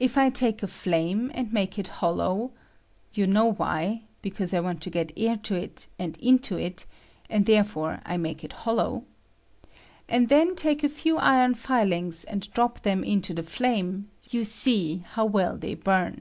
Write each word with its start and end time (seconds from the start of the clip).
If 0.00 0.18
I 0.18 0.30
take 0.30 0.64
a 0.64 0.66
flame 0.66 1.30
and 1.32 1.52
make 1.52 1.78
it 1.78 1.86
hol 1.86 2.16
low— 2.16 2.50
^you 3.14 3.28
know 3.28 3.52
why, 3.52 4.02
because 4.20 4.52
I 4.52 4.58
want 4.58 4.80
to 4.82 4.90
get 4.90 5.12
air 5.16 5.36
to 5.44 5.54
it 5.54 5.86
and 5.96 6.18
into 6.18 6.56
it, 6.56 6.86
and 7.30 7.46
therefore 7.46 8.00
I 8.04 8.16
make 8.16 8.42
it 8.42 8.52
hol 8.52 8.74
low— 8.74 9.04
and 10.08 10.28
then 10.28 10.56
take 10.56 10.82
a 10.82 10.88
few 10.88 11.18
iron 11.18 11.54
filings 11.54 12.24
and 12.24 12.50
drop 12.52 12.80
them 12.82 13.04
into 13.04 13.32
the 13.32 13.44
flame, 13.44 14.10
you 14.28 14.42
see 14.42 15.04
how 15.10 15.24
well 15.24 15.56
they 15.56 15.76
bum. 15.76 16.12